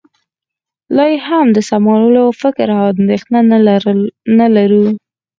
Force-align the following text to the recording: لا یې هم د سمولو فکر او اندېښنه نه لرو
لا 0.95 1.05
یې 1.11 1.17
هم 1.27 1.47
د 1.55 1.57
سمولو 1.69 2.23
فکر 2.41 2.67
او 2.77 2.83
اندېښنه 2.95 3.39
نه 4.39 4.47
لرو 4.55 4.85